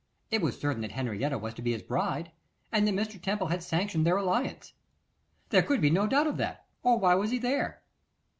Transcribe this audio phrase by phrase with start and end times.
[0.31, 2.31] It was certain that Henrietta was to be his bride,
[2.71, 3.21] and that Mr.
[3.21, 4.73] Temple had sanctioned their alliance.
[5.49, 7.83] There could be no doubt of that, or why was he there?